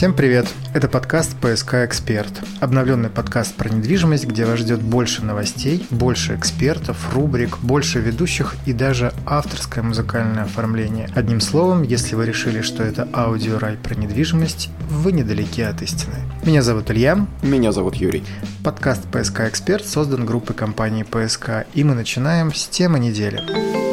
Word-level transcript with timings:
Всем 0.00 0.14
привет! 0.14 0.48
Это 0.72 0.88
подкаст 0.88 1.36
«ПСК 1.42 1.74
Эксперт». 1.84 2.32
Обновленный 2.60 3.10
подкаст 3.10 3.54
про 3.54 3.68
недвижимость, 3.68 4.26
где 4.26 4.46
вас 4.46 4.60
ждет 4.60 4.80
больше 4.80 5.22
новостей, 5.22 5.86
больше 5.90 6.36
экспертов, 6.36 7.12
рубрик, 7.12 7.58
больше 7.58 8.00
ведущих 8.00 8.54
и 8.64 8.72
даже 8.72 9.12
авторское 9.26 9.84
музыкальное 9.84 10.44
оформление. 10.44 11.10
Одним 11.14 11.42
словом, 11.42 11.82
если 11.82 12.14
вы 12.14 12.24
решили, 12.24 12.62
что 12.62 12.82
это 12.82 13.06
аудиорай 13.12 13.76
про 13.76 13.94
недвижимость, 13.94 14.70
вы 14.88 15.12
недалеки 15.12 15.60
от 15.60 15.82
истины. 15.82 16.14
Меня 16.44 16.62
зовут 16.62 16.90
Илья. 16.90 17.26
Меня 17.42 17.70
зовут 17.70 17.96
Юрий. 17.96 18.24
Подкаст 18.64 19.02
«ПСК 19.12 19.40
Эксперт» 19.40 19.84
создан 19.84 20.24
группой 20.24 20.54
компании 20.54 21.02
«ПСК», 21.02 21.66
и 21.74 21.84
мы 21.84 21.94
начинаем 21.94 22.54
с 22.54 22.66
темы 22.68 23.00
недели. 23.00 23.89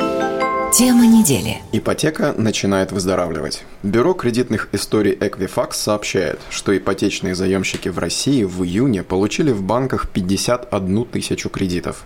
Тема 0.77 1.07
недели. 1.07 1.57
Ипотека 1.71 2.35
начинает 2.37 2.91
выздоравливать. 2.91 3.63
Бюро 3.81 4.13
кредитных 4.13 4.69
историй 4.73 5.13
Equifax 5.13 5.73
сообщает, 5.73 6.39
что 6.51 6.77
ипотечные 6.77 7.33
заемщики 7.33 7.89
в 7.89 7.97
России 7.97 8.43
в 8.43 8.63
июне 8.63 9.01
получили 9.01 9.51
в 9.51 9.63
банках 9.63 10.07
51 10.07 11.05
тысячу 11.05 11.49
кредитов. 11.49 12.05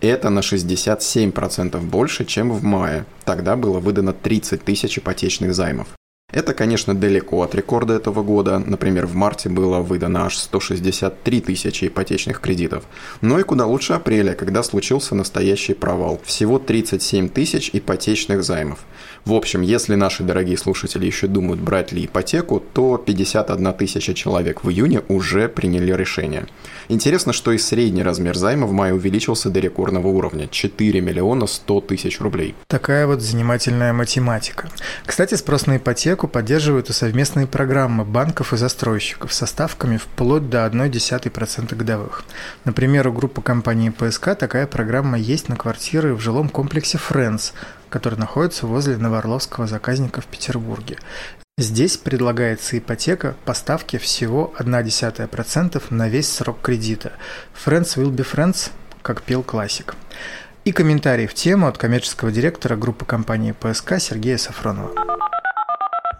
Это 0.00 0.30
на 0.30 0.40
67% 0.40 1.80
больше, 1.80 2.24
чем 2.24 2.50
в 2.50 2.64
мае. 2.64 3.04
Тогда 3.24 3.54
было 3.54 3.78
выдано 3.78 4.12
30 4.12 4.64
тысяч 4.64 4.98
ипотечных 4.98 5.54
займов. 5.54 5.86
Это, 6.30 6.52
конечно, 6.52 6.94
далеко 6.94 7.42
от 7.42 7.54
рекорда 7.54 7.94
этого 7.94 8.22
года. 8.22 8.58
Например, 8.58 9.06
в 9.06 9.14
марте 9.14 9.48
было 9.48 9.78
выдано 9.78 10.26
аж 10.26 10.36
163 10.36 11.40
тысячи 11.40 11.86
ипотечных 11.86 12.40
кредитов. 12.40 12.84
Но 13.22 13.40
и 13.40 13.44
куда 13.44 13.64
лучше 13.64 13.94
апреля, 13.94 14.34
когда 14.34 14.62
случился 14.62 15.14
настоящий 15.14 15.72
провал. 15.72 16.20
Всего 16.22 16.58
37 16.58 17.30
тысяч 17.30 17.70
ипотечных 17.72 18.44
займов. 18.44 18.80
В 19.24 19.32
общем, 19.32 19.62
если 19.62 19.94
наши 19.94 20.22
дорогие 20.22 20.58
слушатели 20.58 21.06
еще 21.06 21.28
думают, 21.28 21.62
брать 21.62 21.92
ли 21.92 22.04
ипотеку, 22.04 22.60
то 22.60 22.98
51 22.98 23.72
тысяча 23.72 24.12
человек 24.12 24.64
в 24.64 24.68
июне 24.68 25.00
уже 25.08 25.48
приняли 25.48 25.92
решение. 25.92 26.46
Интересно, 26.88 27.32
что 27.32 27.52
и 27.52 27.58
средний 27.58 28.02
размер 28.02 28.36
займа 28.36 28.66
в 28.66 28.72
мае 28.72 28.92
увеличился 28.92 29.48
до 29.48 29.60
рекордного 29.60 30.08
уровня– 30.08 30.46
4 30.50 31.00
миллиона 31.00 31.46
100 31.46 31.80
тысяч 31.80 32.20
рублей. 32.20 32.54
Такая 32.66 33.06
вот 33.06 33.22
занимательная 33.22 33.94
математика. 33.94 34.68
Кстати, 35.06 35.34
спрос 35.34 35.66
на 35.66 35.78
ипотеку 35.78 36.17
поддерживают 36.26 36.90
и 36.90 36.92
совместные 36.92 37.46
программы 37.46 38.04
банков 38.04 38.52
и 38.52 38.56
застройщиков 38.56 39.32
со 39.32 39.46
ставками 39.46 39.98
вплоть 39.98 40.50
до 40.50 40.66
0,1% 40.66 41.74
годовых. 41.74 42.24
Например, 42.64 43.06
у 43.08 43.12
группы 43.12 43.42
компании 43.42 43.90
ПСК 43.90 44.34
такая 44.34 44.66
программа 44.66 45.18
есть 45.18 45.48
на 45.48 45.56
квартиры 45.56 46.14
в 46.14 46.20
жилом 46.20 46.48
комплексе 46.48 46.98
«Френдс», 46.98 47.52
который 47.88 48.18
находится 48.18 48.66
возле 48.66 48.96
Новоорловского 48.96 49.66
заказника 49.66 50.20
в 50.20 50.26
Петербурге. 50.26 50.98
Здесь 51.58 51.96
предлагается 51.96 52.78
ипотека 52.78 53.34
по 53.44 53.52
ставке 53.52 53.98
всего 53.98 54.54
0,1% 54.58 55.82
на 55.90 56.08
весь 56.08 56.30
срок 56.30 56.60
кредита. 56.62 57.12
Friends 57.52 57.96
will 57.96 58.14
be 58.14 58.24
friends, 58.24 58.70
как 59.02 59.22
пел 59.22 59.42
классик. 59.42 59.96
И 60.64 60.72
комментарий 60.72 61.26
в 61.26 61.34
тему 61.34 61.66
от 61.66 61.78
коммерческого 61.78 62.30
директора 62.30 62.76
группы 62.76 63.04
компании 63.04 63.52
ПСК 63.52 63.98
Сергея 63.98 64.36
Сафронова. 64.36 65.17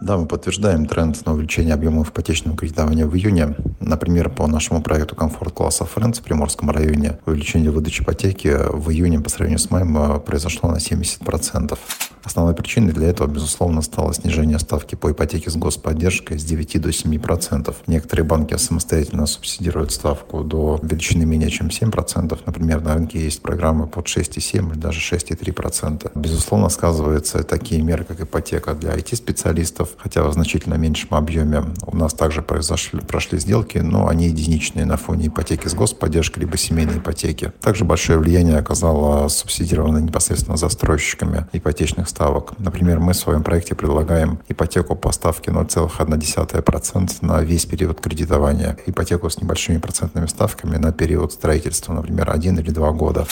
Да, 0.01 0.17
мы 0.17 0.25
подтверждаем 0.27 0.85
тренд 0.85 1.25
на 1.25 1.33
увеличение 1.33 1.73
объемов 1.73 2.11
ипотечного 2.11 2.55
кредитования 2.57 3.05
в 3.05 3.15
июне. 3.15 3.55
Например, 3.81 4.29
по 4.29 4.47
нашему 4.47 4.81
проекту 4.81 5.15
«Комфорт 5.15 5.53
класса 5.53 5.83
Френдс» 5.83 6.19
в 6.19 6.23
Приморском 6.23 6.69
районе 6.71 7.19
увеличение 7.25 7.69
выдачи 7.69 8.01
ипотеки 8.01 8.55
в 8.69 8.89
июне 8.91 9.19
по 9.19 9.29
сравнению 9.29 9.59
с 9.59 9.69
маем 9.69 9.97
э, 9.97 10.19
произошло 10.19 10.71
на 10.71 10.77
70%. 10.77 11.77
Основной 12.23 12.53
причиной 12.53 12.93
для 12.93 13.07
этого, 13.07 13.27
безусловно, 13.27 13.81
стало 13.81 14.13
снижение 14.13 14.59
ставки 14.59 14.95
по 14.95 15.11
ипотеке 15.11 15.49
с 15.49 15.55
господдержкой 15.55 16.37
с 16.37 16.43
9 16.43 16.81
до 16.81 16.89
7%. 16.89 17.75
Некоторые 17.87 18.25
банки 18.25 18.55
самостоятельно 18.57 19.25
субсидируют 19.25 19.91
ставку 19.91 20.43
до 20.43 20.79
величины 20.83 21.25
менее 21.25 21.49
чем 21.49 21.67
7%. 21.67 22.39
Например, 22.45 22.81
на 22.81 22.95
рынке 22.95 23.23
есть 23.23 23.41
программы 23.41 23.87
под 23.87 24.05
6,7 24.05 24.71
или 24.71 24.79
даже 24.79 24.99
6,3%. 24.99 26.11
Безусловно, 26.15 26.69
сказываются 26.69 27.43
такие 27.43 27.81
меры, 27.81 28.03
как 28.03 28.19
ипотека 28.19 28.73
для 28.73 28.93
IT-специалистов, 28.95 29.89
хотя 29.97 30.23
в 30.23 30.33
значительно 30.33 30.75
меньшем 30.75 31.15
объеме. 31.15 31.63
У 31.85 31.95
нас 31.95 32.13
также 32.13 32.41
произошли, 32.41 32.99
прошли 32.99 33.39
сделки, 33.39 33.77
но 33.77 34.07
они 34.07 34.27
единичные 34.27 34.85
на 34.85 34.97
фоне 34.97 35.27
ипотеки 35.27 35.67
с 35.67 35.73
господдержкой 35.73 36.41
либо 36.41 36.57
семейной 36.57 36.97
ипотеки. 36.97 37.51
Также 37.61 37.85
большое 37.85 38.19
влияние 38.19 38.57
оказало 38.57 39.27
субсидированное 39.29 40.01
непосредственно 40.01 40.57
застройщиками 40.57 41.47
ипотечных 41.53 42.08
ставок. 42.09 42.59
Например, 42.59 42.99
мы 42.99 43.13
в 43.13 43.17
своем 43.17 43.43
проекте 43.43 43.75
предлагаем 43.75 44.39
ипотеку 44.49 44.95
по 44.95 45.11
ставке 45.11 45.51
0,1% 45.51 47.11
на 47.21 47.41
весь 47.41 47.65
период 47.65 48.01
кредитования, 48.01 48.77
ипотеку 48.85 49.29
с 49.29 49.41
небольшими 49.41 49.77
процентными 49.77 50.25
ставками 50.25 50.77
на 50.77 50.91
период 50.91 51.31
строительства, 51.31 51.93
например, 51.93 52.29
один 52.29 52.59
или 52.59 52.71
два 52.71 52.91
года. 52.91 53.25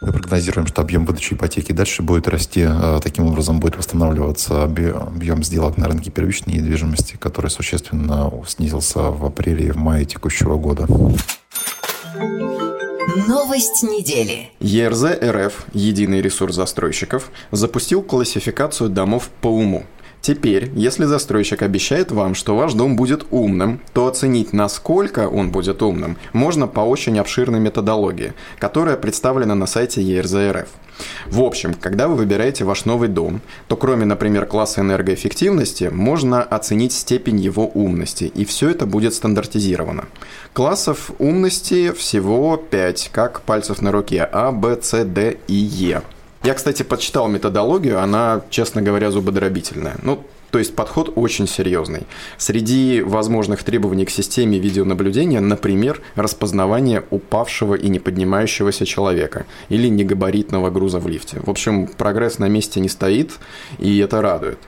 Мы 0.00 0.12
прогнозируем, 0.12 0.66
что 0.68 0.80
объем 0.82 1.04
выдачи 1.04 1.34
ипотеки 1.34 1.72
дальше 1.72 2.02
будет 2.02 2.28
расти. 2.28 2.64
А, 2.68 3.00
таким 3.00 3.26
образом 3.26 3.58
будет 3.58 3.76
восстанавливаться 3.76 4.62
объем 4.64 5.42
сделок 5.42 5.76
на 5.76 5.88
рынке 5.88 6.10
первичной 6.10 6.54
недвижимости, 6.54 7.16
который 7.16 7.50
существенно 7.50 8.32
снизился 8.46 9.10
в 9.10 9.24
апреле 9.24 9.66
и 9.66 9.70
в 9.72 9.76
мае 9.76 10.04
текущего 10.04 10.56
года. 10.56 10.86
Новость 13.16 13.82
недели. 13.84 14.50
ЕРЗ 14.60 15.04
РФ, 15.22 15.64
единый 15.72 16.20
ресурс 16.20 16.54
застройщиков, 16.56 17.30
запустил 17.50 18.02
классификацию 18.02 18.90
домов 18.90 19.30
по 19.40 19.48
уму. 19.48 19.86
Теперь, 20.20 20.70
если 20.74 21.04
застройщик 21.04 21.62
обещает 21.62 22.10
вам, 22.10 22.34
что 22.34 22.56
ваш 22.56 22.74
дом 22.74 22.96
будет 22.96 23.26
умным, 23.30 23.80
то 23.92 24.06
оценить, 24.06 24.52
насколько 24.52 25.28
он 25.28 25.50
будет 25.50 25.82
умным, 25.82 26.16
можно 26.32 26.66
по 26.66 26.80
очень 26.80 27.18
обширной 27.18 27.60
методологии, 27.60 28.34
которая 28.58 28.96
представлена 28.96 29.54
на 29.54 29.66
сайте 29.66 30.02
ЕРЗРФ. 30.02 30.68
В 31.26 31.40
общем, 31.42 31.74
когда 31.74 32.08
вы 32.08 32.16
выбираете 32.16 32.64
ваш 32.64 32.84
новый 32.84 33.08
дом, 33.08 33.40
то 33.68 33.76
кроме, 33.76 34.04
например, 34.04 34.46
класса 34.46 34.80
энергоэффективности, 34.80 35.84
можно 35.92 36.42
оценить 36.42 36.92
степень 36.92 37.38
его 37.38 37.68
умности, 37.68 38.24
и 38.24 38.44
все 38.44 38.70
это 38.70 38.84
будет 38.84 39.14
стандартизировано. 39.14 40.06
Классов 40.52 41.12
умности 41.18 41.92
всего 41.92 42.56
5, 42.56 43.10
как 43.12 43.42
пальцев 43.42 43.80
на 43.80 43.92
руке 43.92 44.28
А, 44.32 44.50
Б, 44.50 44.78
С, 44.82 45.04
Д 45.04 45.38
и 45.46 45.54
Е. 45.54 46.02
Я, 46.48 46.54
кстати, 46.54 46.82
подчитал 46.82 47.28
методологию, 47.28 48.02
она, 48.02 48.40
честно 48.48 48.80
говоря, 48.80 49.10
зубодробительная. 49.10 49.96
Ну, 50.02 50.24
то 50.50 50.58
есть 50.58 50.74
подход 50.74 51.12
очень 51.14 51.46
серьезный. 51.46 52.06
Среди 52.38 53.02
возможных 53.02 53.62
требований 53.62 54.06
к 54.06 54.10
системе 54.10 54.58
видеонаблюдения, 54.58 55.40
например, 55.40 56.00
распознавание 56.14 57.04
упавшего 57.10 57.74
и 57.74 57.90
не 57.90 57.98
поднимающегося 57.98 58.86
человека 58.86 59.44
или 59.68 59.88
негабаритного 59.88 60.70
груза 60.70 61.00
в 61.00 61.06
лифте. 61.06 61.38
В 61.44 61.50
общем, 61.50 61.86
прогресс 61.86 62.38
на 62.38 62.48
месте 62.48 62.80
не 62.80 62.88
стоит, 62.88 63.32
и 63.78 63.98
это 63.98 64.22
радует. 64.22 64.58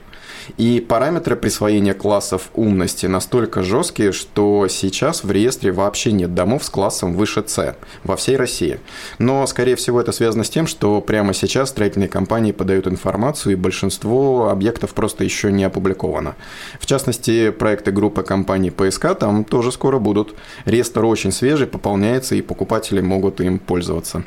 И 0.57 0.79
параметры 0.79 1.35
присвоения 1.35 1.93
классов 1.93 2.49
умности 2.53 3.05
настолько 3.05 3.63
жесткие, 3.63 4.11
что 4.11 4.67
сейчас 4.67 5.23
в 5.23 5.31
реестре 5.31 5.71
вообще 5.71 6.11
нет 6.11 6.33
домов 6.33 6.63
с 6.63 6.69
классом 6.69 7.13
выше 7.13 7.43
С 7.45 7.75
во 8.03 8.15
всей 8.15 8.37
России. 8.37 8.79
Но, 9.19 9.45
скорее 9.47 9.75
всего, 9.75 10.01
это 10.01 10.11
связано 10.11 10.43
с 10.43 10.49
тем, 10.49 10.67
что 10.67 11.01
прямо 11.01 11.33
сейчас 11.33 11.69
строительные 11.69 12.09
компании 12.09 12.51
подают 12.51 12.87
информацию, 12.87 13.53
и 13.53 13.55
большинство 13.55 14.49
объектов 14.49 14.93
просто 14.93 15.23
еще 15.23 15.51
не 15.51 15.63
опубликовано. 15.63 16.35
В 16.79 16.85
частности, 16.85 17.51
проекты 17.51 17.91
группы 17.91 18.23
компаний 18.23 18.71
ПСК 18.71 19.15
там 19.17 19.43
тоже 19.43 19.71
скоро 19.71 19.99
будут. 19.99 20.35
Реестр 20.65 21.05
очень 21.05 21.31
свежий, 21.31 21.67
пополняется, 21.67 22.35
и 22.35 22.41
покупатели 22.41 23.01
могут 23.01 23.41
им 23.41 23.59
пользоваться. 23.59 24.23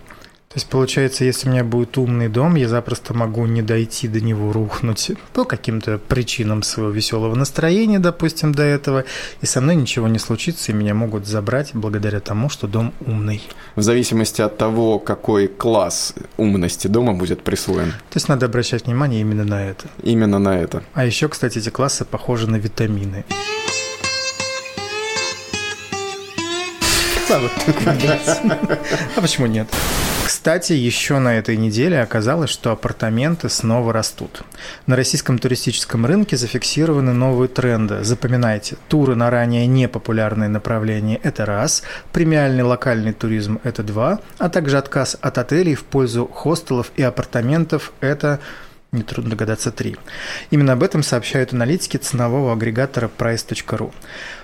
То 0.49 0.59
есть, 0.59 0.69
получается, 0.69 1.25
если 1.25 1.49
у 1.49 1.51
меня 1.51 1.65
будет 1.65 1.99
умный 1.99 2.29
дом, 2.29 2.55
я 2.55 2.69
запросто 2.69 3.13
могу 3.13 3.45
не 3.45 3.61
дойти 3.61 4.07
до 4.07 4.21
него, 4.21 4.53
рухнуть 4.53 5.11
по 5.33 5.45
каким-то 5.45 5.99
причинам 5.99 6.63
своего 6.63 6.93
веселого 6.93 7.35
настроения, 7.35 7.99
допустим, 7.99 8.55
до 8.55 8.63
этого, 8.63 9.05
и 9.41 9.47
со 9.47 9.61
мной 9.61 9.75
ничего 9.75 10.07
не 10.07 10.21
случится, 10.21 10.71
и 10.71 10.75
меня 10.75 10.95
могут 10.95 11.27
забрать 11.27 11.71
благодаря 11.75 12.21
тому, 12.21 12.49
что 12.49 12.69
дом 12.69 12.95
умный. 13.01 13.43
В 13.75 13.83
зависимости 13.83 14.43
от 14.43 14.57
того, 14.57 15.01
какой 15.01 15.49
класс 15.49 16.15
умности 16.37 16.87
дома 16.87 17.15
будет 17.15 17.43
присвоен. 17.43 17.91
То 17.91 18.17
есть, 18.17 18.29
надо 18.29 18.47
обращать 18.47 18.87
внимание 18.87 19.23
именно 19.23 19.45
на 19.45 19.65
это. 19.65 19.87
Именно 20.05 20.39
на 20.39 20.57
это. 20.57 20.85
А 20.95 21.05
еще, 21.05 21.29
кстати, 21.29 21.59
эти 21.59 21.71
классы 21.71 22.05
похожи 22.05 22.49
на 22.49 22.57
витамины. 22.57 23.25
А 29.17 29.21
почему 29.21 29.47
нет? 29.47 29.69
Кстати, 30.25 30.73
еще 30.73 31.19
на 31.19 31.37
этой 31.37 31.57
неделе 31.57 32.01
оказалось, 32.01 32.51
что 32.51 32.71
апартаменты 32.71 33.49
снова 33.49 33.93
растут. 33.93 34.43
На 34.87 34.97
российском 34.97 35.39
туристическом 35.39 36.07
рынке 36.07 36.37
зафиксированы 36.37 37.13
новые 37.13 37.49
тренды. 37.49 38.05
Запоминайте, 38.05 38.77
туры 38.89 39.17
на 39.17 39.31
ранее 39.31 39.67
непопулярные 39.67 40.49
направления– 40.49 41.21
это 41.23 41.45
раз, 41.45 41.83
премиальный 42.13 42.63
локальный 42.63 43.13
туризм– 43.13 43.59
это 43.65 43.83
два, 43.83 44.21
а 44.39 44.49
также 44.49 44.79
отказ 44.79 45.17
от 45.21 45.39
отелей 45.39 45.75
в 45.75 45.85
пользу 45.85 46.27
хостелов 46.27 46.91
и 46.97 47.03
апартаментов– 47.03 47.93
это 48.01 48.41
нетрудно 48.95 49.31
догадаться, 49.31 49.71
три. 49.71 49.97
Именно 50.51 50.73
об 50.73 50.83
этом 50.83 51.03
сообщают 51.03 51.53
аналитики 51.53 51.97
ценового 51.97 52.53
агрегатора 52.53 53.11
price.ru. 53.17 53.93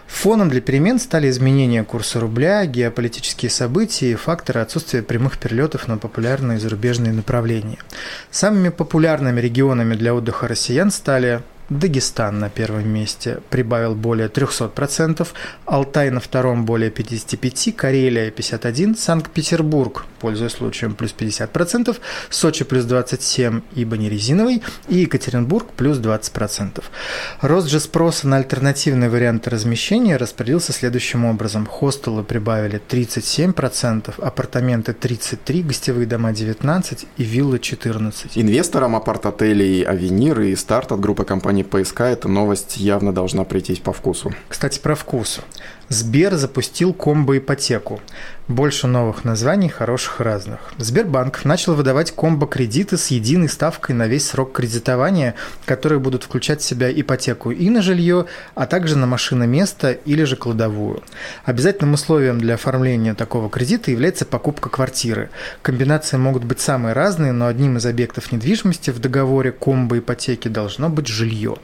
Фоном 0.06 0.50
для 0.50 0.60
перемен 0.60 0.98
стали 0.98 1.30
изменения 1.30 1.84
курса 1.84 2.18
рубля, 2.20 2.66
геополитические 2.66 3.48
события 3.48 4.10
и 4.10 4.16
факторы 4.16 4.60
отсутствия 4.60 5.02
прямых 5.02 5.38
перелетов 5.38 5.86
на 5.86 5.98
популярные 5.98 6.58
зарубежные 6.58 7.12
направления. 7.12 7.78
Самыми 8.30 8.70
популярными 8.70 9.40
регионами 9.40 9.94
для 9.94 10.12
отдыха 10.12 10.48
россиян 10.48 10.90
стали 10.90 11.42
Дагестан 11.70 12.40
на 12.40 12.50
первом 12.50 12.88
месте 12.88 13.38
прибавил 13.48 13.94
более 13.94 14.28
300%, 14.28 15.26
Алтай 15.66 16.10
на 16.10 16.18
втором 16.18 16.66
более 16.66 16.90
55%, 16.90 17.72
Карелия 17.72 18.30
51%, 18.30 18.96
Санкт-Петербург, 18.96 20.04
пользуясь 20.18 20.52
случаем, 20.52 20.94
плюс 20.94 21.14
50%, 21.16 21.96
Сочи 22.28 22.64
плюс 22.64 22.84
27%, 22.84 23.62
ибо 23.76 23.96
не 23.96 24.08
резиновый, 24.08 24.62
и 24.88 24.98
Екатеринбург 24.98 25.68
плюс 25.76 25.98
20%. 25.98 26.82
Рост 27.40 27.68
же 27.68 27.78
спроса 27.78 28.26
на 28.26 28.38
альтернативные 28.38 29.08
варианты 29.08 29.50
размещения 29.50 30.16
распределился 30.16 30.72
следующим 30.72 31.24
образом. 31.24 31.66
Хостелы 31.66 32.24
прибавили 32.24 32.80
37%, 32.88 34.20
апартаменты 34.20 34.92
33%, 34.92 35.62
гостевые 35.62 36.06
дома 36.06 36.32
19% 36.32 37.06
и 37.16 37.22
виллы 37.22 37.58
14%. 37.58 38.32
Инвесторам 38.34 38.96
апарт-отелей 38.96 39.82
«Авенир» 39.82 40.40
и 40.40 40.56
«Старт» 40.56 40.90
от 40.90 40.98
группы 40.98 41.24
компаний 41.24 41.59
компании 41.62 41.62
ПСК 41.62 42.00
эта 42.02 42.28
новость 42.28 42.76
явно 42.76 43.12
должна 43.12 43.44
прийтись 43.44 43.78
по 43.78 43.92
вкусу. 43.92 44.32
Кстати, 44.48 44.78
про 44.80 44.94
вкус. 44.94 45.40
Сбер 45.88 46.34
запустил 46.34 46.92
комбо-ипотеку. 46.92 48.00
Больше 48.50 48.88
новых 48.88 49.24
названий, 49.24 49.68
хороших 49.68 50.18
разных. 50.18 50.58
Сбербанк 50.76 51.44
начал 51.44 51.74
выдавать 51.74 52.10
комбо-кредиты 52.10 52.96
с 52.96 53.06
единой 53.06 53.48
ставкой 53.48 53.94
на 53.94 54.08
весь 54.08 54.26
срок 54.26 54.50
кредитования, 54.50 55.36
которые 55.66 56.00
будут 56.00 56.24
включать 56.24 56.60
в 56.60 56.64
себя 56.64 56.90
ипотеку 56.90 57.52
и 57.52 57.70
на 57.70 57.80
жилье, 57.80 58.26
а 58.56 58.66
также 58.66 58.98
на 58.98 59.06
машина 59.06 59.44
место 59.44 59.92
или 59.92 60.24
же 60.24 60.34
кладовую. 60.34 61.04
Обязательным 61.44 61.94
условием 61.94 62.40
для 62.40 62.54
оформления 62.54 63.14
такого 63.14 63.48
кредита 63.50 63.92
является 63.92 64.24
покупка 64.24 64.68
квартиры. 64.68 65.30
Комбинации 65.62 66.16
могут 66.16 66.42
быть 66.42 66.58
самые 66.58 66.92
разные, 66.92 67.30
но 67.30 67.46
одним 67.46 67.76
из 67.76 67.86
объектов 67.86 68.32
недвижимости 68.32 68.90
в 68.90 68.98
договоре 68.98 69.52
комбо-ипотеки 69.52 70.48
должно 70.48 70.88
быть 70.88 71.06
жилье. 71.06 71.58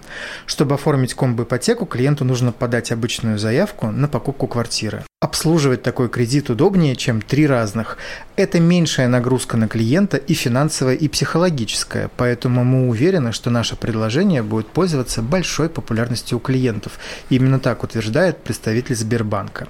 Чтобы 0.47 0.77
оформить 0.77 1.15
комбо-ипотеку, 1.15 1.85
клиенту 1.85 2.25
нужно 2.25 2.53
подать 2.53 2.93
обычную 2.93 3.41
заявку 3.41 3.88
на 3.88 4.06
покупку 4.06 4.47
квартиры. 4.47 5.03
Обслуживать 5.26 5.82
такой 5.82 6.08
кредит 6.08 6.50
удобнее, 6.50 6.94
чем 6.94 7.20
три 7.20 7.49
разных. 7.49 7.99
Это 8.37 8.61
меньшая 8.61 9.08
нагрузка 9.08 9.56
на 9.56 9.67
клиента 9.67 10.19
и 10.19 10.34
финансовая, 10.34 10.94
и 10.94 11.08
психологическая, 11.08 12.08
поэтому 12.17 12.62
мы 12.62 12.88
уверены, 12.88 13.32
что 13.32 13.50
наше 13.50 13.75
предложение 13.75 14.44
будет 14.44 14.69
пользоваться 14.69 15.23
большой 15.23 15.69
популярностью 15.69 16.38
у 16.38 16.40
клиентов. 16.40 17.00
Именно 17.28 17.58
так 17.58 17.82
утверждает 17.82 18.37
представитель 18.44 18.94
Сбербанка. 18.94 19.67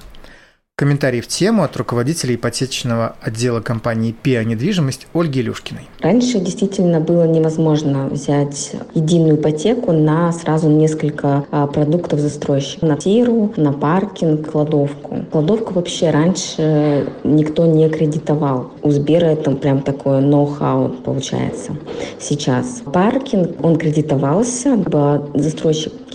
Комментарий 0.79 1.23
в 1.23 1.27
тему 1.27 1.63
от 1.63 1.75
руководителя 1.79 2.35
ипотечного 2.35 3.17
отдела 3.23 3.63
компании 3.63 4.13
«ПИА 4.13 4.45
недвижимость» 4.45 5.07
Ольги 5.15 5.41
Илюшкиной. 5.41 5.89
Раньше 6.03 6.39
действительно 6.39 7.01
было 7.01 7.25
невозможно 7.25 8.09
взять 8.09 8.73
единую 8.93 9.37
ипотеку 9.37 9.93
на 9.93 10.31
сразу 10.33 10.69
несколько 10.69 11.47
а, 11.51 11.67
продуктов 11.67 12.21
застройщика. 12.21 12.85
На 12.85 12.99
тиру, 12.99 13.55
на 13.57 13.73
паркинг, 13.73 14.51
кладовку. 14.51 15.25
Кладовку 15.33 15.73
вообще 15.73 16.11
раньше 16.11 17.11
никто 17.25 17.65
не 17.65 17.89
кредитовал. 17.89 18.73
У 18.83 18.91
Сбера 18.91 19.29
это 19.29 19.53
прям 19.53 19.81
такое 19.81 20.21
ноу-хау 20.21 20.91
получается 20.91 21.75
сейчас. 22.21 22.83
Паркинг, 22.93 23.65
он 23.65 23.77
кредитовался, 23.77 24.77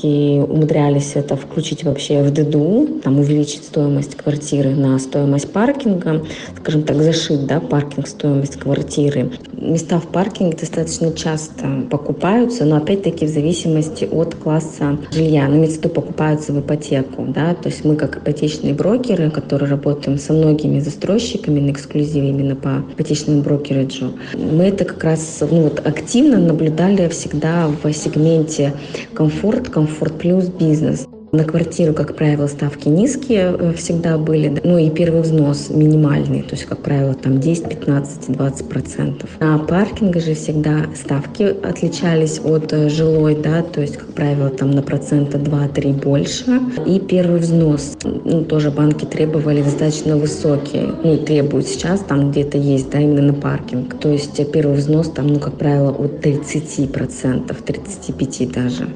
застройщики 0.02 0.40
умудрялись 0.40 1.12
это 1.16 1.36
включить 1.36 1.84
вообще 1.84 2.22
в 2.24 2.32
ДДУ, 2.32 3.02
там 3.04 3.20
увеличить 3.20 3.64
стоимость 3.64 4.16
квартиры 4.16 4.72
на 4.72 4.98
стоимость 5.00 5.52
паркинга, 5.52 6.26
скажем 6.58 6.84
так, 6.84 7.02
зашить 7.02 7.46
да, 7.46 7.60
паркинг 7.60 8.08
стоимость 8.08 8.58
квартиры. 8.58 9.32
Места 9.54 10.00
в 10.00 10.08
паркинге 10.08 10.58
достаточно 10.58 11.14
часто 11.14 11.84
покупаются, 11.90 12.66
но 12.66 12.78
опять-таки 12.78 13.26
в 13.26 13.30
зависимости 13.30 14.06
от 14.06 14.36
класса 14.36 14.98
жилья. 15.12 15.48
На 15.48 15.56
место 15.56 15.88
покупаются 15.90 16.52
в 16.52 16.60
ипотеку. 16.60 17.26
Да? 17.28 17.54
То 17.54 17.70
есть 17.70 17.86
мы 17.86 17.96
как 17.96 18.18
ипотечные 18.18 18.74
брокеры, 18.74 19.30
которые 19.30 19.70
работаем 19.70 20.18
со 20.18 20.34
многими 20.34 20.80
застройщиками 20.80 21.60
на 21.60 21.72
эксклюзиве 21.72 22.30
именно 22.30 22.56
по 22.56 22.84
ипотечному 22.94 23.42
брокериджу, 23.42 24.14
мы 24.34 24.66
это 24.66 24.86
как 24.86 25.04
раз 25.04 25.40
ну, 25.42 25.64
вот, 25.64 25.86
активно 25.86 26.40
наблюдали 26.40 27.08
всегда 27.10 27.68
в 27.84 27.94
сегменте 27.94 28.74
комфорт, 29.14 29.70
комфорт 29.70 29.91
плюс 30.18 30.46
бизнес. 30.46 31.08
На 31.32 31.46
квартиру, 31.46 31.94
как 31.94 32.18
правило, 32.18 32.48
ставки 32.48 32.90
низкие 32.90 33.56
э, 33.58 33.74
всегда 33.74 34.18
были, 34.18 34.60
ну 34.66 34.78
и 34.78 34.90
первый 34.90 35.22
взнос 35.22 35.70
минимальный, 35.70 36.42
то 36.42 36.56
есть, 36.56 36.66
как 36.66 36.80
правило, 36.80 37.14
там 37.14 37.40
10, 37.40 37.70
15, 37.70 38.34
20 38.34 38.68
процентов. 38.68 39.30
На 39.40 39.58
паркинге 39.58 40.20
же 40.20 40.34
всегда 40.34 40.88
ставки 40.94 41.44
отличались 41.44 42.42
от 42.44 42.74
э, 42.74 42.90
жилой, 42.90 43.36
да, 43.42 43.62
то 43.62 43.80
есть, 43.80 43.96
как 43.96 44.10
правило, 44.10 44.50
там 44.50 44.72
на 44.72 44.82
процента 44.82 45.38
2-3 45.38 46.04
больше. 46.04 46.60
И 46.86 47.00
первый 47.00 47.40
взнос, 47.40 47.98
ну, 48.04 48.44
тоже 48.44 48.70
банки 48.70 49.06
требовали 49.06 49.62
достаточно 49.62 50.18
высокий, 50.18 50.90
ну, 51.02 51.18
требуют 51.18 51.66
сейчас, 51.66 52.02
там 52.02 52.32
где-то 52.32 52.58
есть, 52.58 52.90
да, 52.90 53.00
именно 53.00 53.22
на 53.22 53.34
паркинг. 53.34 53.98
То 54.02 54.10
есть, 54.10 54.38
э, 54.42 54.44
первый 54.44 54.76
взнос 54.76 55.10
там, 55.12 55.28
ну, 55.28 55.40
как 55.40 55.54
правило, 55.54 55.92
от 55.92 56.20
30 56.20 56.92
процентов, 56.92 57.62
35 57.62 58.52
даже. 58.52 58.90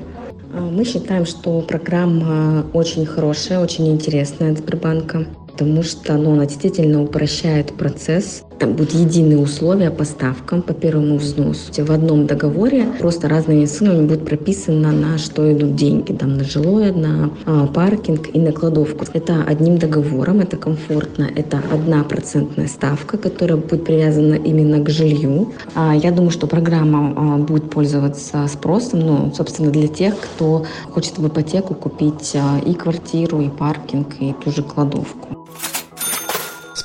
А, 0.55 0.61
мы 0.61 0.85
считаем, 0.85 1.25
что 1.25 1.59
программа 1.61 2.65
очень 2.73 3.05
хорошая, 3.05 3.59
очень 3.59 3.91
интересная 3.91 4.53
от 4.53 4.59
Сбербанка, 4.59 5.25
потому 5.51 5.83
что 5.83 6.13
ну, 6.13 6.33
она 6.33 6.45
действительно 6.45 7.03
упрощает 7.03 7.73
процесс 7.73 8.43
там 8.59 8.73
будут 8.73 8.93
единые 8.93 9.37
условия 9.37 9.91
по 9.91 10.05
ставкам, 10.05 10.61
по 10.61 10.73
первому 10.73 11.17
взносу. 11.17 11.71
В 11.77 11.91
одном 11.91 12.25
договоре 12.25 12.85
просто 12.99 13.27
разными 13.27 13.65
суммами 13.65 14.07
будет 14.07 14.25
прописано, 14.25 14.91
на 14.91 15.17
что 15.17 15.51
идут 15.51 15.75
деньги. 15.75 16.13
Там 16.13 16.37
на 16.37 16.43
жилое, 16.43 16.93
на 16.93 17.31
а, 17.45 17.67
паркинг 17.67 18.29
и 18.33 18.39
на 18.39 18.51
кладовку. 18.51 19.05
Это 19.13 19.43
одним 19.43 19.77
договором, 19.77 20.39
это 20.39 20.57
комфортно. 20.57 21.29
Это 21.35 21.61
одна 21.71 22.03
процентная 22.03 22.67
ставка, 22.67 23.17
которая 23.17 23.57
будет 23.57 23.85
привязана 23.85 24.35
именно 24.35 24.83
к 24.83 24.89
жилью. 24.89 25.53
А, 25.73 25.95
я 25.95 26.11
думаю, 26.11 26.31
что 26.31 26.47
программа 26.47 27.13
а, 27.15 27.37
будет 27.37 27.69
пользоваться 27.69 28.47
спросом, 28.47 28.99
ну, 29.01 29.33
собственно, 29.35 29.71
для 29.71 29.87
тех, 29.87 30.15
кто 30.17 30.65
хочет 30.91 31.17
в 31.17 31.27
ипотеку 31.27 31.73
купить 31.73 32.35
и 32.65 32.73
квартиру, 32.73 33.41
и 33.41 33.49
паркинг, 33.49 34.15
и 34.19 34.33
ту 34.43 34.51
же 34.51 34.63
кладовку. 34.63 35.44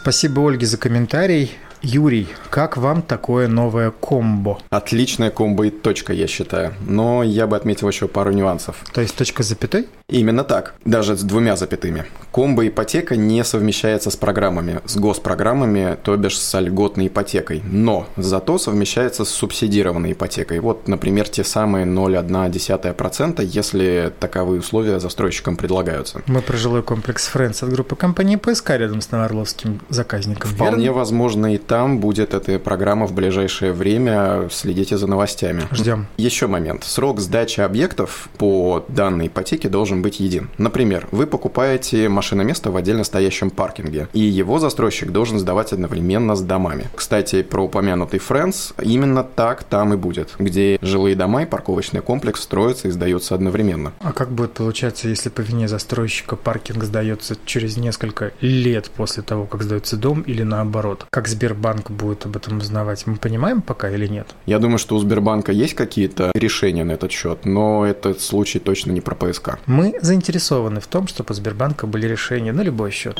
Спасибо 0.03 0.41
Ольге 0.41 0.65
за 0.65 0.79
комментарий. 0.79 1.59
Юрий, 1.83 2.29
как 2.51 2.77
вам 2.77 3.01
такое 3.01 3.49
новое 3.49 3.91
комбо? 3.91 4.59
Отличная 4.69 5.31
комбо 5.31 5.67
и 5.67 5.71
точка, 5.71 6.13
я 6.13 6.27
считаю. 6.27 6.75
Но 6.87 7.23
я 7.23 7.47
бы 7.47 7.57
отметил 7.57 7.89
еще 7.89 8.07
пару 8.07 8.33
нюансов. 8.33 8.85
То 8.93 9.01
есть 9.01 9.17
точка 9.17 9.43
с 9.43 9.47
запятой? 9.47 9.89
Именно 10.09 10.45
так. 10.45 10.75
Даже 10.85 11.17
с 11.17 11.23
двумя 11.23 11.57
запятыми. 11.57 12.05
Комбо-ипотека 12.33 13.17
не 13.17 13.43
совмещается 13.45 14.11
с 14.11 14.17
программами, 14.17 14.81
с 14.85 14.97
госпрограммами, 14.97 15.97
то 16.03 16.17
бишь 16.17 16.39
с 16.39 16.61
льготной 16.61 17.07
ипотекой. 17.07 17.63
Но 17.65 18.07
зато 18.17 18.59
совмещается 18.59 19.25
с 19.25 19.31
субсидированной 19.31 20.13
ипотекой. 20.13 20.61
Вот, 20.61 20.87
например, 20.87 21.29
те 21.29 21.45
самые 21.45 21.87
0,1%, 21.87 23.43
если 23.45 24.13
таковые 24.21 24.61
условия 24.61 25.01
застройщикам 25.01 25.57
предлагаются. 25.57 26.23
Мы 26.27 26.43
про 26.43 26.57
жилой 26.57 26.83
комплекс 26.83 27.27
Фрэнс 27.29 27.63
от 27.63 27.73
группы 27.73 27.97
компании 27.97 28.37
ПСК 28.37 28.71
рядом 28.71 29.01
с 29.01 29.11
Новоорловским 29.11 29.81
заказником. 29.89 30.51
Вполне 30.51 30.85
верно? 30.85 30.99
возможно 30.99 31.55
и 31.55 31.59
там 31.71 32.01
будет 32.01 32.35
эта 32.35 32.59
программа 32.59 33.07
в 33.07 33.13
ближайшее 33.13 33.73
время. 33.73 34.49
Следите 34.51 34.97
за 34.97 35.07
новостями. 35.07 35.69
Ждем. 35.71 36.09
Еще 36.17 36.49
момент. 36.49 36.83
Срок 36.83 37.21
сдачи 37.21 37.61
объектов 37.61 38.29
по 38.39 38.85
данной 38.89 39.29
ипотеке 39.29 39.69
должен 39.69 40.03
быть 40.03 40.19
един. 40.19 40.49
Например, 40.59 41.07
вы 41.13 41.29
покупаете 41.29 42.09
машиноместо 42.09 42.73
в 42.73 42.77
отдельно 42.77 43.05
стоящем 43.05 43.51
паркинге, 43.51 44.09
и 44.13 44.19
его 44.19 44.59
застройщик 44.59 45.13
должен 45.13 45.39
сдавать 45.39 45.73
одновременно 45.73 46.35
с 46.35 46.41
домами. 46.41 46.89
Кстати, 46.93 47.43
про 47.45 47.63
упомянутый 47.63 48.19
Friends, 48.19 48.75
именно 48.83 49.23
так 49.23 49.63
там 49.63 49.95
и 49.95 49.97
будет, 49.97 50.35
где 50.41 50.77
жилые 50.83 51.15
дома 51.15 51.45
и 51.45 51.47
парковочный 51.47 52.01
комплекс 52.01 52.41
строятся 52.41 52.89
и 52.89 52.91
сдаются 52.91 53.37
одновременно. 53.37 53.93
А 54.01 54.13
как 54.13 54.33
будет 54.33 54.55
получаться, 54.55 55.09
если 55.09 55.29
по 55.29 55.41
вине 55.41 55.69
застройщика 55.69 56.35
паркинг 56.35 56.83
сдается 56.83 57.37
через 57.45 57.77
несколько 57.77 58.33
лет 58.41 58.91
после 58.91 59.23
того, 59.23 59.47
как 59.47 59.63
сдается 59.63 59.97
дом, 59.97 60.23
или 60.23 60.43
наоборот? 60.43 61.07
Как 61.11 61.29
Сбербанк 61.29 61.60
Сбербанк 61.61 61.91
будет 61.91 62.25
об 62.25 62.37
этом 62.37 62.59
узнавать, 62.59 63.07
мы 63.07 63.17
понимаем 63.17 63.61
пока 63.61 63.91
или 63.91 64.07
нет? 64.07 64.35
Я 64.47 64.59
думаю, 64.59 64.79
что 64.79 64.97
у 64.97 64.99
Сбербанка 64.99 65.53
есть 65.53 65.75
какие-то 65.75 66.31
решения 66.35 66.85
на 66.85 66.93
этот 66.93 67.13
счет, 67.13 67.45
но 67.45 67.85
этот 67.85 68.23
случай 68.23 68.59
точно 68.59 68.93
не 68.93 69.03
про 69.03 69.15
ПСК. 69.15 69.59
Мы 69.67 69.99
заинтересованы 70.01 70.81
в 70.81 70.87
том, 70.87 71.07
чтобы 71.07 71.33
у 71.33 71.35
Сбербанка 71.35 71.87
были 71.87 72.07
решения 72.07 72.53
на 72.53 72.63
любой 72.63 72.91
счет. 72.93 73.19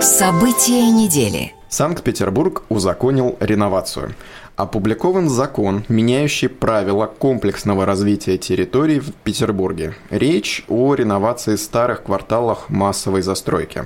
События 0.00 0.90
недели. 0.90 1.52
Санкт-Петербург 1.68 2.62
узаконил 2.70 3.36
реновацию. 3.40 4.14
Опубликован 4.56 5.28
закон, 5.28 5.84
меняющий 5.88 6.48
правила 6.48 7.04
комплексного 7.06 7.84
развития 7.84 8.38
территорий 8.38 9.00
в 9.00 9.12
Петербурге. 9.12 9.94
Речь 10.08 10.64
о 10.68 10.94
реновации 10.94 11.56
старых 11.56 12.04
кварталах 12.04 12.70
массовой 12.70 13.20
застройки. 13.20 13.84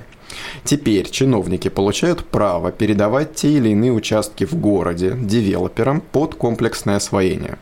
Теперь 0.63 1.09
чиновники 1.09 1.69
получают 1.69 2.25
право 2.25 2.71
передавать 2.71 3.35
те 3.35 3.49
или 3.49 3.69
иные 3.69 3.91
участки 3.91 4.45
в 4.45 4.55
городе 4.55 5.15
девелоперам 5.19 6.01
под 6.01 6.35
комплексное 6.35 6.97
освоение. 6.97 7.57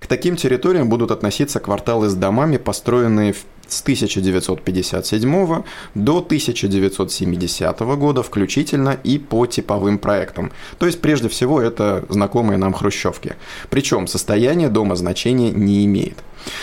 К 0.00 0.06
таким 0.06 0.36
территориям 0.36 0.88
будут 0.88 1.10
относиться 1.10 1.58
кварталы 1.58 2.08
с 2.08 2.14
домами, 2.14 2.58
построенные 2.58 3.32
в 3.32 3.44
с 3.68 3.82
1957 3.82 5.62
до 5.94 6.16
1970 6.18 7.80
года 7.80 8.22
включительно 8.22 8.96
и 9.04 9.18
по 9.18 9.46
типовым 9.46 9.98
проектам. 9.98 10.52
То 10.78 10.86
есть, 10.86 11.00
прежде 11.00 11.28
всего, 11.28 11.60
это 11.60 12.04
знакомые 12.08 12.58
нам 12.58 12.72
хрущевки. 12.72 13.34
Причем 13.70 14.06
состояние 14.06 14.68
дома 14.68 14.96
значения 14.96 15.50
не 15.50 15.84
имеет. 15.84 16.16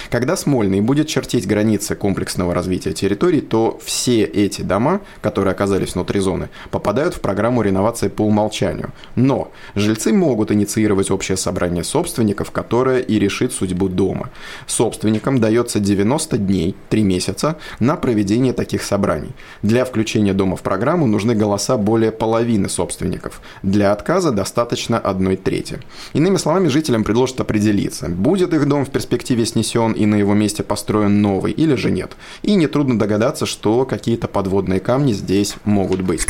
Когда 0.09 0.35
Смольный 0.35 0.81
будет 0.81 1.07
чертить 1.07 1.47
границы 1.47 1.95
комплексного 1.95 2.53
развития 2.53 2.93
территорий, 2.93 3.41
то 3.41 3.79
все 3.83 4.23
эти 4.23 4.61
дома, 4.61 5.01
которые 5.21 5.51
оказались 5.51 5.95
внутри 5.95 6.19
зоны, 6.19 6.49
попадают 6.71 7.15
в 7.15 7.19
программу 7.19 7.61
реновации 7.61 8.07
по 8.07 8.23
умолчанию. 8.23 8.91
Но 9.15 9.51
жильцы 9.75 10.13
могут 10.13 10.51
инициировать 10.51 11.11
общее 11.11 11.37
собрание 11.37 11.83
собственников, 11.83 12.51
которое 12.51 12.99
и 12.99 13.19
решит 13.19 13.51
судьбу 13.51 13.89
дома. 13.89 14.29
Собственникам 14.67 15.39
дается 15.39 15.79
90 15.79 16.37
дней, 16.37 16.75
3 16.93 17.01
месяца, 17.01 17.55
на 17.79 17.95
проведение 17.95 18.53
таких 18.53 18.83
собраний. 18.83 19.31
Для 19.63 19.83
включения 19.83 20.31
дома 20.31 20.55
в 20.55 20.61
программу 20.61 21.07
нужны 21.07 21.33
голоса 21.33 21.75
более 21.75 22.11
половины 22.11 22.69
собственников. 22.69 23.41
Для 23.63 23.91
отказа 23.91 24.31
достаточно 24.31 24.99
одной 24.99 25.35
трети. 25.35 25.79
Иными 26.13 26.37
словами, 26.37 26.67
жителям 26.67 27.03
предложат 27.03 27.39
определиться, 27.39 28.09
будет 28.09 28.53
их 28.53 28.67
дом 28.67 28.85
в 28.85 28.91
перспективе 28.91 29.47
снесен 29.47 29.93
и 29.93 30.05
на 30.05 30.13
его 30.13 30.35
месте 30.35 30.61
построен 30.61 31.19
новый, 31.19 31.51
или 31.51 31.73
же 31.73 31.89
нет. 31.89 32.11
И 32.43 32.53
нетрудно 32.53 32.99
догадаться, 32.99 33.47
что 33.47 33.85
какие-то 33.85 34.27
подводные 34.27 34.79
камни 34.79 35.13
здесь 35.13 35.55
могут 35.65 36.01
быть. 36.01 36.27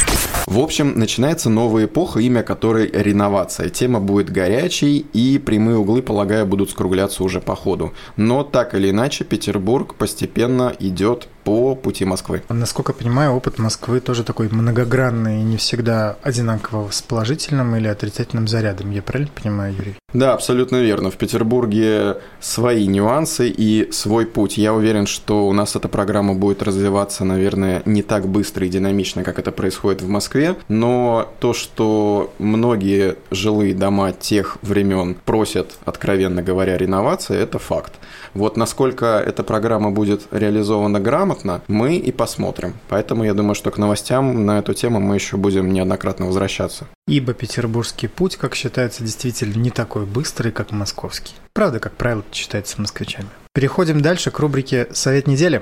В 0.47 0.59
общем, 0.59 0.93
начинается 0.95 1.49
новая 1.49 1.85
эпоха, 1.85 2.19
имя 2.19 2.41
которой 2.41 2.89
реновация. 2.89 3.67
Тема 3.67 3.99
будет 3.99 4.29
горячей, 4.29 5.05
и 5.11 5.39
прямые 5.39 5.77
углы, 5.77 6.01
полагаю, 6.01 6.45
будут 6.45 6.69
скругляться 6.69 7.23
уже 7.23 7.41
по 7.41 7.53
ходу. 7.55 7.91
Но 8.15 8.43
так 8.43 8.75
или 8.75 8.91
иначе, 8.91 9.25
Петербург 9.25 9.95
постепенно 9.95 10.52
идет 10.79 11.27
по 11.43 11.75
пути 11.75 12.05
Москвы. 12.05 12.41
Насколько 12.49 12.93
понимаю, 12.93 13.33
опыт 13.33 13.59
Москвы 13.59 13.99
тоже 13.99 14.23
такой 14.23 14.49
многогранный 14.49 15.41
и 15.41 15.43
не 15.43 15.57
всегда 15.57 16.17
одинаково 16.21 16.89
с 16.91 17.01
положительным 17.01 17.75
или 17.75 17.87
отрицательным 17.87 18.47
зарядом. 18.47 18.91
Я 18.91 19.01
правильно 19.01 19.31
понимаю, 19.33 19.73
Юрий? 19.73 19.95
Да, 20.13 20.33
абсолютно 20.33 20.77
верно. 20.77 21.09
В 21.09 21.17
Петербурге 21.17 22.17
свои 22.39 22.87
нюансы 22.87 23.49
и 23.49 23.91
свой 23.91 24.25
путь. 24.25 24.57
Я 24.57 24.73
уверен, 24.73 25.07
что 25.07 25.47
у 25.47 25.53
нас 25.53 25.75
эта 25.75 25.87
программа 25.87 26.35
будет 26.35 26.61
развиваться, 26.61 27.25
наверное, 27.25 27.81
не 27.85 28.03
так 28.03 28.27
быстро 28.27 28.65
и 28.65 28.69
динамично, 28.69 29.23
как 29.23 29.39
это 29.39 29.51
происходит 29.51 30.01
в 30.01 30.07
Москве, 30.07 30.55
но 30.67 31.31
то, 31.39 31.53
что 31.53 32.33
многие 32.37 33.15
жилые 33.31 33.73
дома 33.73 34.11
тех 34.11 34.57
времен 34.61 35.15
просят, 35.25 35.77
откровенно 35.85 36.43
говоря, 36.43 36.77
реновации, 36.77 37.37
это 37.37 37.57
факт. 37.57 37.93
Вот 38.33 38.55
насколько 38.57 39.05
эта 39.05 39.43
программа 39.43 39.91
будет 39.91 40.27
реализована 40.31 40.99
грамотно, 40.99 41.32
мы 41.67 41.95
и 41.95 42.11
посмотрим. 42.11 42.75
Поэтому 42.89 43.23
я 43.23 43.33
думаю, 43.33 43.55
что 43.55 43.71
к 43.71 43.77
новостям 43.77 44.45
на 44.45 44.59
эту 44.59 44.73
тему 44.73 44.99
мы 44.99 45.15
еще 45.15 45.37
будем 45.37 45.71
неоднократно 45.73 46.27
возвращаться. 46.27 46.87
Ибо 47.07 47.33
петербургский 47.33 48.07
путь, 48.07 48.37
как 48.37 48.55
считается, 48.55 49.03
действительно 49.03 49.57
не 49.57 49.71
такой 49.71 50.05
быстрый, 50.05 50.51
как 50.51 50.71
московский. 50.71 51.33
Правда, 51.53 51.79
как 51.79 51.93
правило, 51.93 52.23
считается 52.31 52.79
москвичами. 52.79 53.27
Переходим 53.53 54.01
дальше 54.01 54.31
к 54.31 54.39
рубрике 54.39 54.87
«Совет 54.91 55.27
недели». 55.27 55.61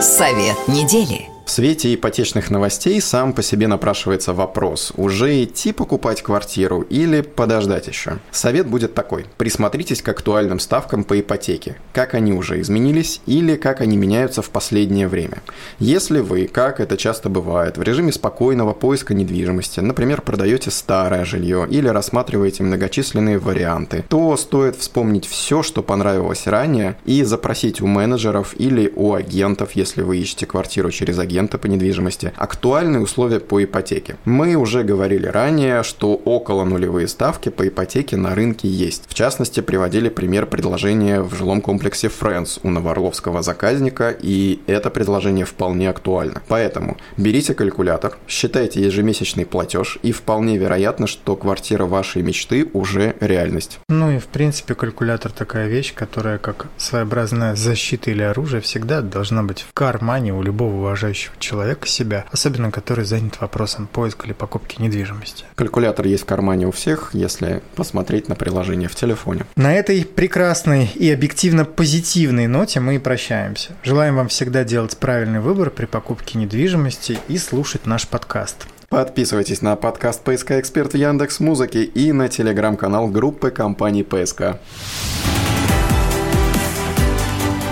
Совет 0.00 0.56
недели. 0.68 1.31
Свете 1.52 1.94
ипотечных 1.94 2.48
новостей 2.48 2.98
сам 3.02 3.34
по 3.34 3.42
себе 3.42 3.68
напрашивается 3.68 4.32
вопрос, 4.32 4.90
уже 4.96 5.44
идти 5.44 5.72
покупать 5.72 6.22
квартиру 6.22 6.80
или 6.80 7.20
подождать 7.20 7.88
еще? 7.88 8.20
Совет 8.30 8.66
будет 8.66 8.94
такой. 8.94 9.26
Присмотритесь 9.36 10.00
к 10.00 10.08
актуальным 10.08 10.58
ставкам 10.58 11.04
по 11.04 11.20
ипотеке. 11.20 11.76
Как 11.92 12.14
они 12.14 12.32
уже 12.32 12.58
изменились 12.62 13.20
или 13.26 13.56
как 13.56 13.82
они 13.82 13.98
меняются 13.98 14.40
в 14.40 14.48
последнее 14.48 15.08
время. 15.08 15.42
Если 15.78 16.20
вы, 16.20 16.46
как 16.46 16.80
это 16.80 16.96
часто 16.96 17.28
бывает, 17.28 17.76
в 17.76 17.82
режиме 17.82 18.12
спокойного 18.12 18.72
поиска 18.72 19.12
недвижимости, 19.12 19.80
например, 19.80 20.22
продаете 20.22 20.70
старое 20.70 21.26
жилье 21.26 21.66
или 21.68 21.86
рассматриваете 21.86 22.62
многочисленные 22.62 23.38
варианты, 23.38 24.06
то 24.08 24.38
стоит 24.38 24.76
вспомнить 24.76 25.26
все, 25.26 25.62
что 25.62 25.82
понравилось 25.82 26.46
ранее 26.46 26.96
и 27.04 27.22
запросить 27.24 27.82
у 27.82 27.86
менеджеров 27.86 28.54
или 28.58 28.90
у 28.96 29.12
агентов, 29.12 29.72
если 29.72 30.00
вы 30.00 30.16
ищете 30.16 30.46
квартиру 30.46 30.90
через 30.90 31.18
агентов, 31.18 31.41
агента 31.42 31.58
по 31.58 31.66
недвижимости, 31.66 32.32
актуальные 32.36 33.02
условия 33.02 33.40
по 33.40 33.62
ипотеке. 33.62 34.16
Мы 34.24 34.54
уже 34.54 34.84
говорили 34.84 35.26
ранее, 35.26 35.82
что 35.82 36.14
около 36.14 36.64
нулевые 36.64 37.08
ставки 37.08 37.48
по 37.48 37.66
ипотеке 37.66 38.16
на 38.16 38.34
рынке 38.34 38.68
есть. 38.68 39.04
В 39.08 39.14
частности, 39.14 39.60
приводили 39.60 40.08
пример 40.08 40.46
предложения 40.46 41.20
в 41.20 41.34
жилом 41.34 41.60
комплексе 41.60 42.08
Friends 42.08 42.60
у 42.62 42.70
Новоорловского 42.70 43.42
заказника, 43.42 44.10
и 44.10 44.60
это 44.66 44.90
предложение 44.90 45.44
вполне 45.44 45.90
актуально. 45.90 46.42
Поэтому 46.48 46.96
берите 47.16 47.54
калькулятор, 47.54 48.18
считайте 48.28 48.80
ежемесячный 48.80 49.44
платеж, 49.44 49.98
и 50.02 50.12
вполне 50.12 50.58
вероятно, 50.58 51.06
что 51.06 51.36
квартира 51.36 51.86
вашей 51.86 52.22
мечты 52.22 52.68
уже 52.72 53.14
реальность. 53.20 53.80
Ну 53.88 54.10
и 54.10 54.18
в 54.18 54.26
принципе 54.26 54.74
калькулятор 54.74 55.32
такая 55.32 55.66
вещь, 55.68 55.92
которая 55.94 56.38
как 56.38 56.66
своеобразная 56.76 57.56
защита 57.56 58.10
или 58.10 58.22
оружие 58.22 58.60
всегда 58.60 59.00
должна 59.00 59.42
быть 59.42 59.62
в 59.62 59.72
кармане 59.74 60.32
у 60.32 60.42
любого 60.42 60.76
уважающего 60.76 61.31
знающего 61.32 61.40
человека 61.40 61.86
себя, 61.86 62.24
особенно 62.30 62.70
который 62.70 63.04
занят 63.04 63.40
вопросом 63.40 63.86
поиска 63.86 64.26
или 64.26 64.32
покупки 64.32 64.80
недвижимости. 64.80 65.44
Калькулятор 65.54 66.06
есть 66.06 66.22
в 66.22 66.26
кармане 66.26 66.66
у 66.66 66.70
всех, 66.70 67.10
если 67.12 67.62
посмотреть 67.76 68.28
на 68.28 68.34
приложение 68.34 68.88
в 68.88 68.94
телефоне. 68.94 69.44
На 69.56 69.74
этой 69.74 70.04
прекрасной 70.04 70.90
и 70.94 71.10
объективно 71.10 71.64
позитивной 71.64 72.46
ноте 72.46 72.80
мы 72.80 72.96
и 72.96 72.98
прощаемся. 72.98 73.70
Желаем 73.82 74.16
вам 74.16 74.28
всегда 74.28 74.64
делать 74.64 74.96
правильный 74.96 75.40
выбор 75.40 75.70
при 75.70 75.86
покупке 75.86 76.38
недвижимости 76.38 77.18
и 77.28 77.38
слушать 77.38 77.86
наш 77.86 78.06
подкаст. 78.08 78.66
Подписывайтесь 78.88 79.62
на 79.62 79.74
подкаст 79.74 80.22
«ПСК 80.22 80.52
Эксперт» 80.52 80.92
в 80.92 80.96
Яндекс 80.96 81.40
Музыке 81.40 81.82
и 81.82 82.12
на 82.12 82.28
телеграм-канал 82.28 83.08
группы 83.08 83.50
компании 83.50 84.02
«ПСК». 84.02 84.58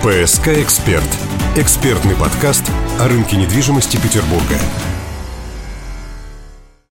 «ПСК 0.01 0.47
Эксперт»– 0.47 1.05
экспертный 1.57 2.15
подкаст 2.15 2.63
о 2.97 3.09
рынке 3.09 3.35
недвижимости 3.35 3.97
Петербурга. 3.97 4.55